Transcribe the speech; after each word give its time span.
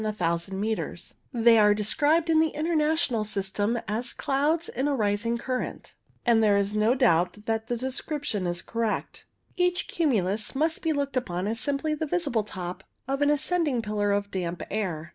CUMULUS 0.01 0.47
85 0.49 1.15
They 1.43 1.59
are 1.59 1.75
described 1.75 2.31
in 2.31 2.39
the 2.39 2.55
International 2.55 3.23
system 3.23 3.77
as 3.87 4.13
"clouds 4.13 4.67
in 4.67 4.87
a 4.87 4.95
rising 4.95 5.37
current," 5.37 5.93
and 6.25 6.41
there 6.41 6.57
is 6.57 6.73
no 6.75 6.95
doubt 6.95 7.33
the 7.45 7.59
description 7.77 8.47
is 8.47 8.63
correct. 8.63 9.25
Each 9.57 9.87
cumulus 9.87 10.55
must 10.55 10.81
be 10.81 10.91
looked 10.91 11.17
upon 11.17 11.45
as 11.45 11.59
simply 11.59 11.93
the 11.93 12.07
visible 12.07 12.43
top 12.43 12.83
of 13.07 13.21
an 13.21 13.29
ascending 13.29 13.83
pillar 13.83 14.11
of 14.11 14.31
damp 14.31 14.63
air. 14.71 15.09